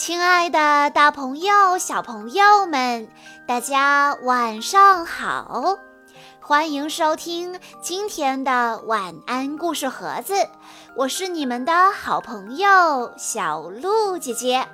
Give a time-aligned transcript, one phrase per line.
[0.00, 3.06] 亲爱的，大朋友、小朋友们，
[3.46, 5.76] 大家晚上好！
[6.40, 10.32] 欢迎收听今天的晚安故事盒子，
[10.96, 14.66] 我是你们的好朋友小鹿姐姐。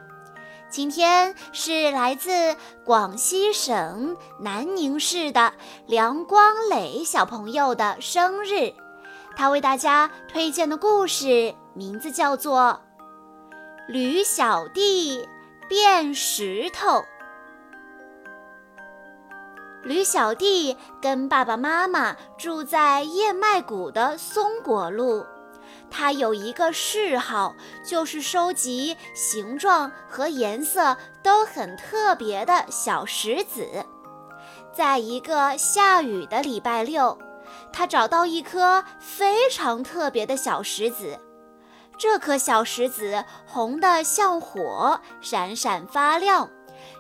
[0.71, 2.55] 今天是来自
[2.85, 5.53] 广西省南宁市的
[5.89, 8.73] 梁光磊小朋友的生日，
[9.35, 12.81] 他为大家推荐的故事名字叫做。
[13.89, 15.29] 驴小弟
[15.69, 17.05] 变石头。
[19.85, 25.25] 驴小弟跟爸爸妈妈住在燕麦谷的松果路。
[25.89, 27.55] 他有一个嗜好，
[27.85, 33.65] 就是收集形状和颜色都很特别的小石子。
[34.73, 37.17] 在一个下雨的礼拜六，
[37.73, 41.21] 他找到一颗非常特别的小石子。
[41.99, 46.51] 这颗小石子红得像火，闪闪发亮，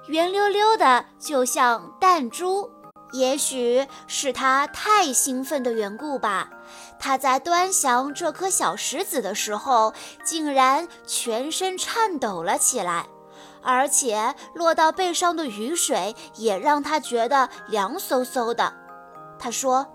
[0.09, 2.71] 圆溜溜的，就像弹珠。
[3.13, 6.51] 也许是他太兴奋的缘故吧，
[6.99, 13.07] 他在端详这颗小石子的时候，竟然全身颤抖了起来，
[13.63, 18.75] 而且落到背上的雨水也让他觉得凉飕飕的。
[19.39, 19.87] 他说：“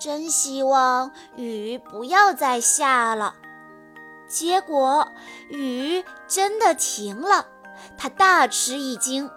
[0.00, 3.34] 真希望雨不要再下了。”
[4.28, 5.08] 结果
[5.48, 7.46] 雨真的停了，
[7.96, 9.30] 他大吃一惊。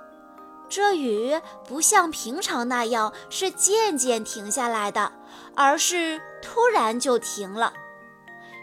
[0.70, 5.12] 这雨不像平常那样是渐渐停下来的，
[5.56, 7.74] 而是突然就停了。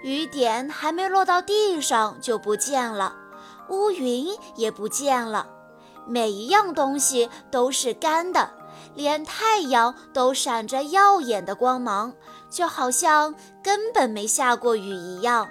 [0.02, 3.14] 雨点还没落到地上就不见了，
[3.68, 5.48] 乌云也不见了，
[6.06, 8.50] 每一样东西都是干的，
[8.94, 12.14] 连太阳都闪着耀眼的光芒，
[12.48, 15.48] 就好像根本没下过雨一样。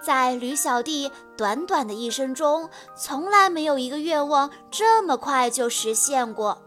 [0.00, 6.62] 在驴小弟短短的一生中，从来没有一个愿望这么快就实现过。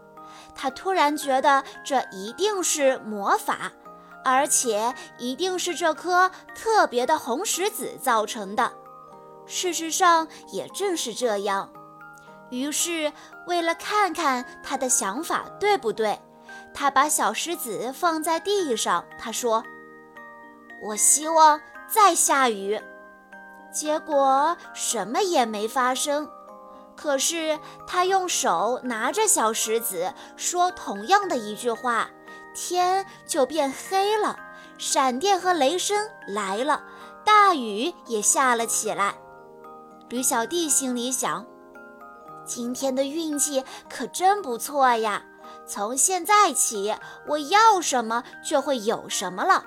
[0.54, 3.72] 他突然觉得这一定是魔法，
[4.22, 8.70] 而且一定是这颗特别的红石子造成的。
[9.46, 11.72] 事实上也正是这样。
[12.50, 13.10] 于是，
[13.46, 16.20] 为了看看他的想法对不对，
[16.74, 19.02] 他把小石子放在地上。
[19.18, 19.64] 他说
[20.84, 22.78] ：“我希望再下雨。”
[23.72, 26.28] 结果什么也没发生，
[26.94, 32.10] 可是他用手拿着小石子，说同样的一句话，
[32.54, 34.38] 天就变黑了，
[34.76, 36.84] 闪电和雷声来了，
[37.24, 39.14] 大雨也下了起来。
[40.10, 41.46] 驴小弟心里想：
[42.44, 45.22] 今天的运气可真不错呀！
[45.66, 46.94] 从现在起，
[47.26, 49.64] 我要什么就会有什么了。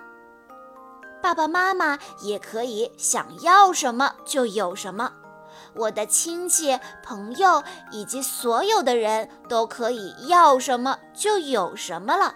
[1.25, 5.11] 爸爸妈妈也可以想要什么就有什么，
[5.73, 12.35] 我的亲戚、朋友以及所有的人都可以要什么就有什么了。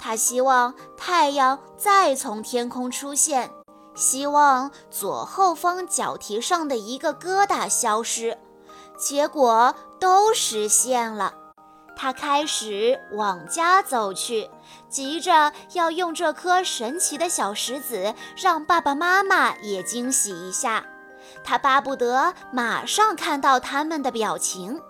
[0.00, 3.52] 他希望太阳再从天空出现，
[3.94, 8.36] 希望左后方脚蹄上的一个疙瘩消失，
[8.98, 11.32] 结果都实现了。
[11.96, 14.50] 他开始往家走去，
[14.88, 20.84] 急着要用这颗神奇的小石子让爸爸妈妈也惊喜一下。
[21.42, 24.80] 他巴不得马上看到他们的表情。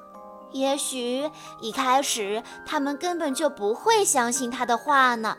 [0.52, 1.30] 也许
[1.60, 5.36] 一开始他们根本就不会相信他的话呢。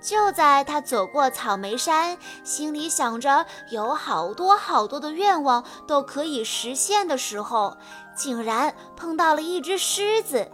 [0.00, 7.76] 就在他走过草莓山，心里想着有好多好多的愿望都可以实现的时候，
[8.14, 10.50] 竟然碰到了一只狮子。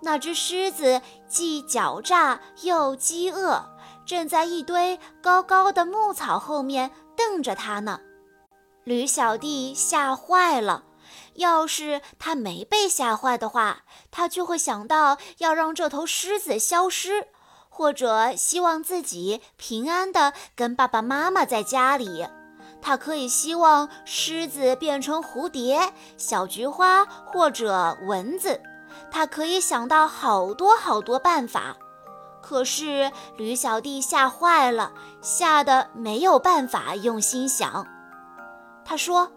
[0.00, 3.64] 那只狮子既狡诈又饥饿，
[4.06, 8.00] 正在一堆高高的牧草后面瞪着他呢。
[8.84, 10.84] 驴小弟吓坏了。
[11.34, 13.78] 要是他没被吓坏的话，
[14.10, 17.28] 他就会想到要让这头狮子消失，
[17.68, 22.26] 或者希望自己平安的跟爸爸妈妈在家里。
[22.82, 28.60] 他可以希望狮子变成蝴蝶、小菊花或者蚊子。
[29.10, 31.76] 他可以想到好多好多办法，
[32.42, 37.86] 可是驴小弟吓坏了，吓得没有办法用心想。
[38.84, 39.30] 他说：“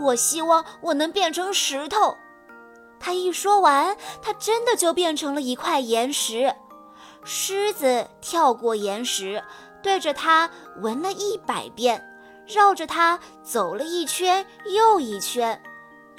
[0.00, 2.16] 我希望我能变成石头。”
[3.00, 6.54] 他一说完，他真的就变成了一块岩石。
[7.24, 9.42] 狮子跳过岩石，
[9.82, 10.50] 对着它
[10.80, 12.04] 闻了一百遍，
[12.46, 15.60] 绕着它走了一圈又一圈。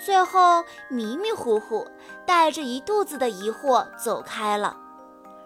[0.04, 1.88] 最后迷迷糊糊，
[2.26, 4.78] 带着一肚子的疑惑走开了。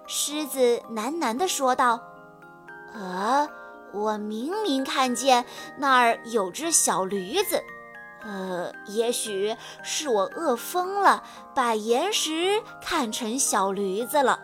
[0.06, 2.00] 狮子喃喃地说道
[2.94, 3.50] ：“呃，
[3.92, 5.46] 我明明看见
[5.78, 7.64] 那儿有只小驴子，
[8.24, 11.24] 呃，也许是我饿疯了，
[11.56, 14.40] 把岩石看成小驴子了。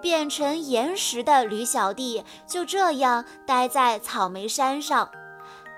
[0.00, 5.08] 变成岩石的驴小弟就这样待在草莓山上，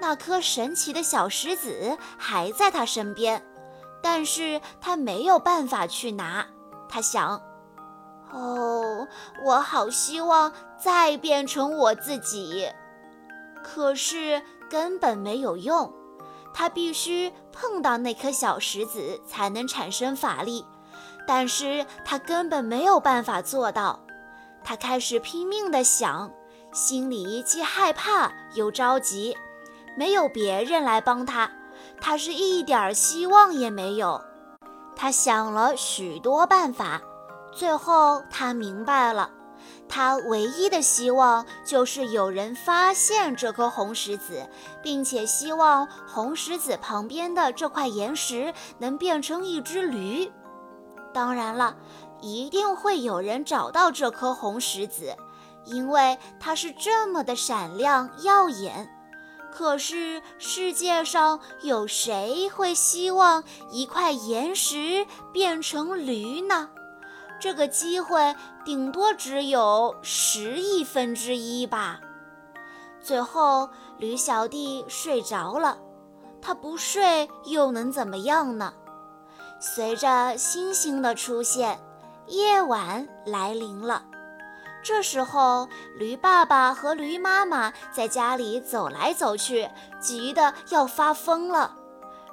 [0.07, 3.43] 那颗神奇的小石子还在他身边，
[4.03, 6.47] 但是他没有办法去拿。
[6.91, 7.41] 他想：
[8.31, 9.09] 哦，
[9.47, 12.71] 我好希望再变成我自己，
[13.65, 15.91] 可是根本没有用。
[16.53, 20.67] 他必须碰到那颗小石子才能产生法力，
[21.27, 24.05] 但是他根本没有办法做到。
[24.63, 26.31] 他开始拼命地想，
[26.75, 29.35] 心里既害怕又着急，
[29.97, 31.51] 没有别人来帮他，
[32.01, 34.23] 他是一点希望也没有。
[34.97, 37.01] 他想了许多办法，
[37.53, 39.31] 最后他明白了，
[39.89, 44.49] 他唯一的希望就是有人发现这颗红石子，
[44.83, 50.31] 并且希望红石子旁边的这块岩石能变成一只驴。
[51.13, 51.77] 当然了。
[52.21, 55.15] 一定会有人找到这颗红石子，
[55.67, 58.89] 因为它是这么的闪亮耀眼。
[59.55, 66.69] 可是世界上有谁会希望一块岩石变成驴呢？
[67.41, 68.35] 这个机会
[68.65, 72.01] 顶多只有十亿分之一吧。
[73.01, 75.79] 最后，驴小弟睡着了。
[76.43, 78.75] 他不睡又能怎么样呢？
[79.61, 81.79] 随着星星的出现。
[82.27, 84.03] 夜晚来临了，
[84.85, 85.67] 这时候
[85.97, 89.67] 驴爸爸和驴妈妈在家里走来走去，
[89.99, 91.75] 急得要发疯了。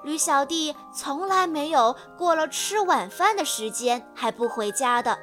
[0.03, 5.18] 驴小弟从来没有过了吃晚饭的时间还不回家的，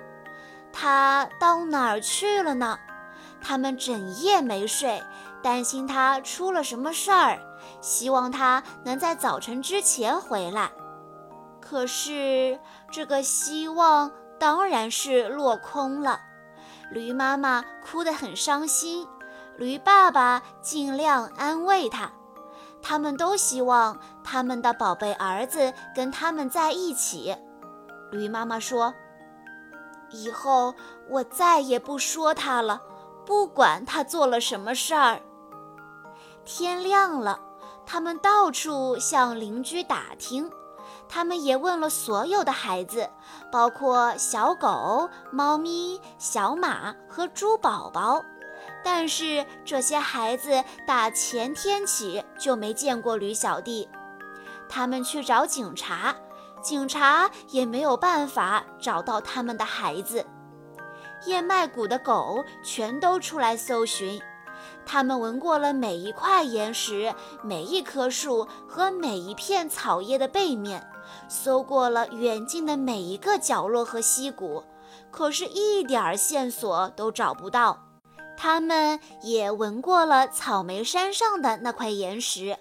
[0.72, 2.78] 他到哪儿去了呢？
[3.42, 5.02] 他们整夜没睡，
[5.42, 7.38] 担心他出了什么事儿，
[7.82, 10.70] 希望他能在早晨之前回来。
[11.60, 12.58] 可是
[12.90, 14.10] 这个希望。
[14.40, 16.20] 当然是落空了，
[16.90, 19.06] 驴妈妈哭得很伤心，
[19.56, 22.10] 驴爸爸尽量安慰她。
[22.80, 27.36] 他们都希望他们的宝贝儿子跟他们在一起。
[28.10, 28.94] 驴妈妈说
[30.10, 30.74] ：“以后
[31.10, 32.80] 我再也不说他了，
[33.26, 35.20] 不管他做了什么事儿。”
[36.46, 37.38] 天亮了，
[37.84, 40.50] 他们到处向邻居打听。
[41.08, 43.08] 他们也问了所有的孩子，
[43.50, 48.22] 包括小狗、猫咪、小马和猪宝宝，
[48.84, 53.88] 但是这些孩子打前天起就没见过驴小弟。
[54.68, 56.14] 他们去找警察，
[56.60, 60.24] 警察也没有办法找到他们的孩子。
[61.26, 64.20] 燕麦谷的狗全都出来搜寻。
[64.84, 70.86] 他们闻过了每一块岩石、每一棵树和每一片草叶的背面，
[71.28, 74.64] 搜过了远近的每一个角落和溪谷，
[75.10, 77.84] 可是一点儿线索都找不到。
[78.36, 82.56] 他们也闻过了草莓山上的那块岩石，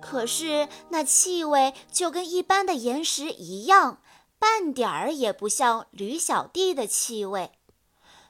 [0.00, 3.98] 可是那气味就跟一般的岩石一样，
[4.38, 7.50] 半点儿也不像驴小弟的气味。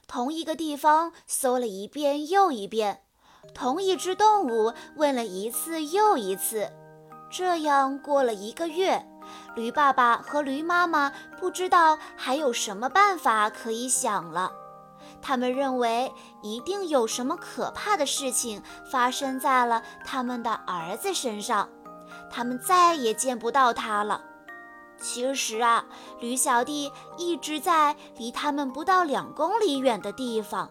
[0.07, 3.01] 同一个地方搜了一遍又一遍。
[3.53, 6.69] 同一只动物问了一次又一次，
[7.31, 9.05] 这样过了一个月，
[9.55, 14.51] 驴爸爸和驴妈妈不知道还有什么办法可以想了。
[15.21, 16.11] 他们认为
[16.43, 21.69] 一定有什么可怕的事情发生在了他们的儿子身上，
[22.31, 24.21] 他们再也见不到他了。
[24.99, 25.85] 其实啊，
[26.19, 30.69] 驴小弟一直在离他们不到两公里远的地方。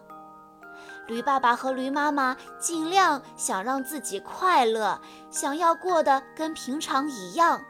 [1.07, 4.99] 驴爸爸和驴妈妈尽量想让自己快乐，
[5.29, 7.61] 想要过得跟平常一样，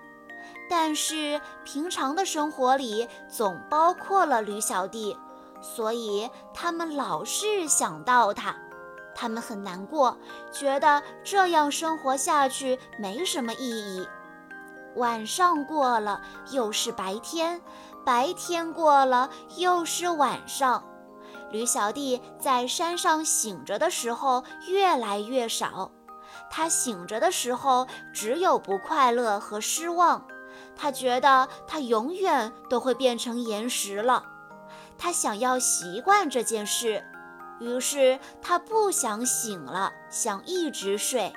[0.69, 5.17] 但是平常的生活里总包括了驴小弟，
[5.62, 8.55] 所以他们老是想到他，
[9.15, 10.17] 他们很难过，
[10.51, 14.07] 觉得这样生活下去没什么意义。
[14.95, 16.21] 晚上过了
[16.51, 17.62] 又是白天，
[18.05, 20.83] 白天过了又是晚上。
[21.51, 25.91] 驴小弟在山上醒着的时候越来越少，
[26.50, 30.25] 他醒着的时候只有不快乐和失望。
[30.77, 34.24] 他觉得他永远都会变成岩石了。
[34.98, 37.03] 他想要习惯这件事，
[37.60, 41.34] 于是他不想醒了，想一直睡。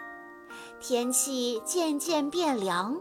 [0.78, 2.98] 天气渐渐变凉，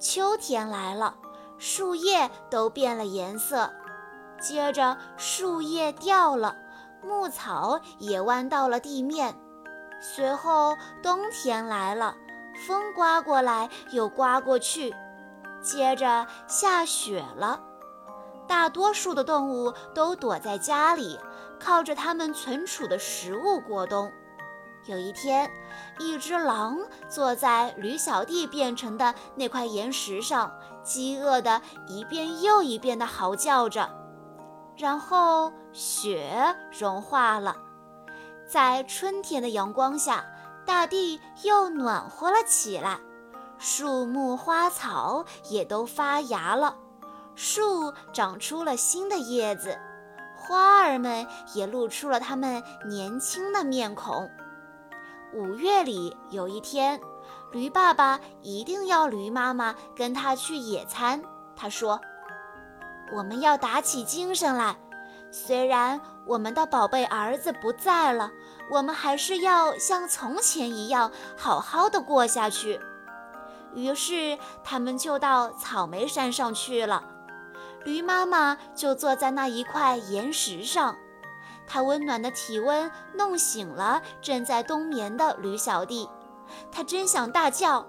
[0.00, 1.14] 秋天来了，
[1.58, 3.70] 树叶都变了颜色。
[4.40, 6.56] 接着，树叶掉了，
[7.02, 9.34] 牧草也弯到了地面。
[10.00, 12.14] 随后，冬天来了，
[12.66, 14.92] 风刮过来又刮过去，
[15.62, 17.60] 接着下雪了。
[18.48, 21.18] 大多数的动物都躲在家里，
[21.58, 24.12] 靠着它们存储的食物过冬。
[24.86, 25.48] 有一天，
[26.00, 26.76] 一只狼
[27.08, 30.52] 坐在驴小弟变成的那块岩石上，
[30.82, 33.88] 饥饿的一遍又一遍地嚎叫着。
[34.76, 37.56] 然后雪融化了，
[38.48, 40.24] 在春天的阳光下，
[40.66, 42.98] 大地又暖和了起来，
[43.64, 46.76] 树木花草也都发芽了，
[47.36, 49.78] 树长出了新的叶子，
[50.36, 54.28] 花儿们也露出了它们年轻的面孔。
[55.32, 57.00] 五月里有一天，
[57.52, 61.22] 驴爸爸一定要驴妈妈跟他去野餐。
[61.54, 62.00] 他说
[63.14, 64.76] ：“我们要打起精神来，
[65.30, 68.28] 虽然我们的宝贝儿子不在了，
[68.72, 72.80] 我们还是要像从前一样好好的过下去。”
[73.74, 77.04] 于是他们就到草莓山上去了。
[77.84, 80.96] 驴妈妈就坐在那一块岩石上。
[81.66, 86.08] 它温暖的体温弄醒了正在冬眠的驴小弟，
[86.70, 87.86] 他真想大叫：“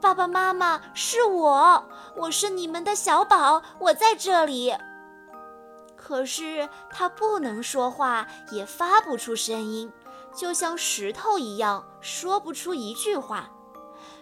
[0.00, 1.84] 爸爸妈妈，是我，
[2.16, 4.74] 我是你们的小宝，我在这里。”
[5.96, 9.92] 可是他不能说话，也发不出声音，
[10.34, 13.50] 就像石头一样，说不出一句话。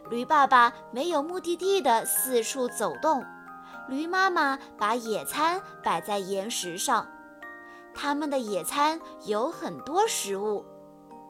[0.09, 3.25] 驴爸爸没有目的地的四处走动，
[3.89, 7.07] 驴妈妈把野餐摆在岩石上。
[7.95, 10.65] 他们的野餐有很多食物。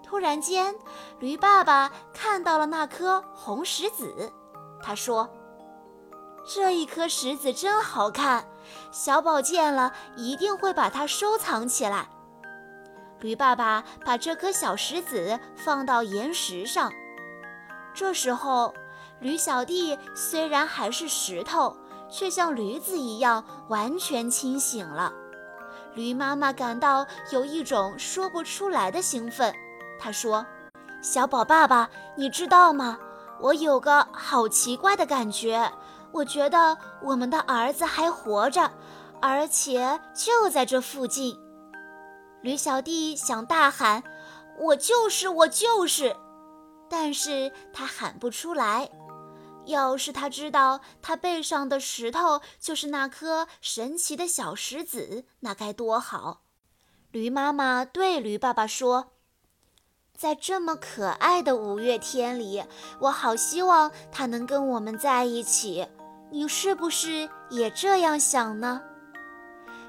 [0.03, 0.75] 突然间，
[1.19, 4.33] 驴爸爸看到了那颗红石子，
[4.83, 5.29] 他说
[6.47, 8.47] ：“这一颗石子真好看，
[8.93, 12.09] 小宝见了一定会把它收藏起来。”
[13.21, 16.93] 驴爸爸把这颗小石子放到岩石上。
[17.97, 18.75] 这时候，
[19.21, 21.75] 驴小弟虽然还是石头，
[22.11, 25.11] 却像驴子一样完全清醒了。
[25.95, 29.51] 驴妈妈感到有一种说不出来的兴奋。
[29.99, 30.45] 她说
[31.01, 32.99] ：“小宝爸爸，你知道吗？
[33.41, 35.73] 我有个好奇怪的感觉。
[36.13, 38.71] 我觉得我们的儿子还活着，
[39.23, 41.35] 而且就在这附近。”
[42.43, 44.03] 驴小弟想大喊
[44.61, 46.15] ：“我就是，我就是！”
[46.89, 48.89] 但是他喊不出来。
[49.67, 56.43] 要是他知道他背上的石头就是那颗神奇的小石子，那该多好！
[57.11, 59.13] 驴妈妈对驴爸爸说
[60.17, 62.63] ：“在这么可爱的五月天里，
[63.01, 65.89] 我好希望他能跟我们在一起。
[66.31, 68.81] 你是不是也这样想呢？”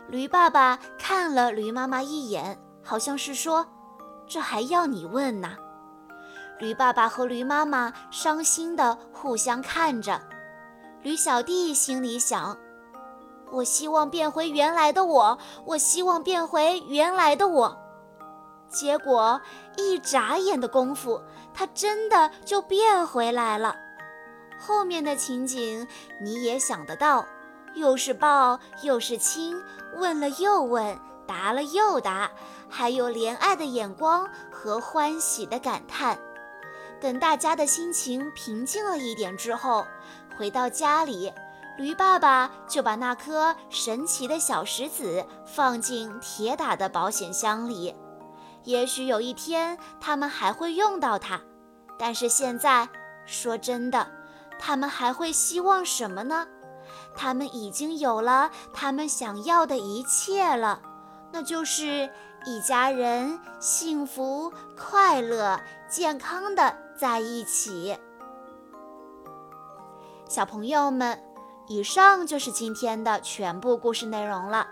[0.10, 3.68] 驴爸爸看了驴妈妈一眼，好像是说
[4.26, 5.56] ：“这还要你问呢？”
[6.60, 10.20] 驴爸爸和驴妈妈伤心地互相看着，
[11.04, 12.58] 驴小弟心里想
[13.52, 17.78] ：“我希望变回原来的我，我希望变回原来的我。”
[18.70, 19.40] 结果
[19.78, 21.22] 一眨眼的功夫，
[21.54, 23.76] 他真的就变回来了。
[24.60, 25.88] 后面的情景
[26.20, 27.24] 你也想得到，
[27.76, 29.62] 又是抱又是亲，
[29.96, 32.32] 问了又问，答了又答，
[32.68, 36.18] 还有怜爱的眼光和欢喜的感叹。
[37.00, 39.86] 等大家的心情平静了一点之后，
[40.38, 41.32] 回到家里，
[41.78, 47.96] 驴爸爸就把那颗神奇的小石子放进铁打的保险箱里。
[48.64, 51.40] 也许有一天他们还会用到它，
[52.00, 52.90] 但是现在，
[53.26, 54.08] 说真的，
[54.60, 56.48] 他们还会希望什么呢？
[57.16, 60.82] 他们已经有了他们想要的一切了，
[61.32, 62.10] 那就是
[62.46, 66.87] 一家人幸福、快乐、健康的。
[66.98, 67.96] 在一起，
[70.28, 71.22] 小朋友们，
[71.68, 74.68] 以上就是今天的全部故事内容了。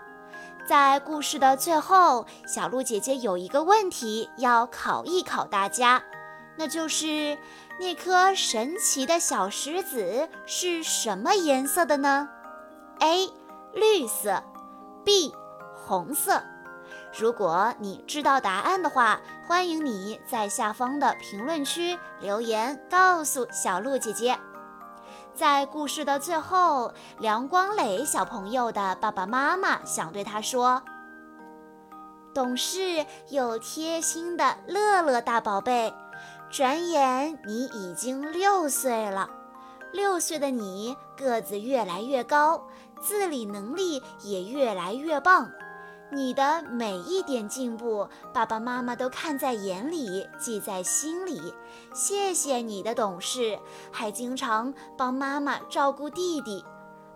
[0.68, 6.02] 在故事的最后，小鹿姐姐有一个问题要考一考大家，
[6.58, 7.38] 那就是
[7.78, 12.28] 那颗神奇的小石子是什么颜色的呢
[12.98, 13.30] ？A.
[13.72, 14.42] 绿色
[15.04, 15.32] ，B.
[15.86, 16.42] 红色。
[17.18, 24.38] 如果你知道答案的话，欢迎你在下方的评论区留言告诉小鹿姐姐。
[25.34, 30.82] 在故事的最后，梁光磊小朋友的爸爸妈妈想对他说
[32.34, 35.94] ：“懂事又贴心的乐乐大宝贝，
[36.50, 39.30] 转眼你已经六岁了。
[39.90, 42.62] 六岁的你个子越来越高，
[43.00, 45.50] 自理能力也越来越棒。”
[46.12, 51.52] 你的每一点进步，爸爸妈妈都看在眼里，记在心里。
[51.92, 53.58] 谢谢你的懂事，
[53.90, 56.64] 还经常帮妈妈照顾弟弟。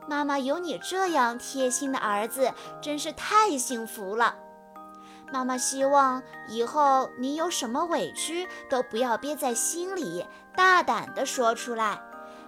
[0.08, 4.34] 妈妈有你这样贴心的儿子，真是太幸福了。
[5.32, 12.02] 妈妈希望以后你有什么委屈都不要憋在心里，大胆地说出来，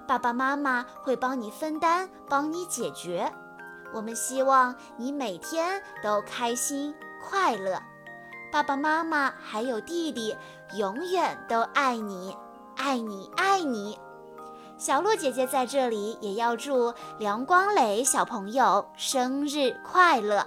[0.09, 3.33] 爸爸妈妈会帮你分担，帮你解决。
[3.93, 7.81] 我们希望你每天都开心快乐，
[8.51, 10.37] 爸爸妈妈还有弟弟
[10.75, 12.37] 永远都爱你，
[12.77, 13.99] 爱你爱你。
[14.79, 20.47] 小鹿姐姐在这里也要祝梁光磊小朋友生日快乐。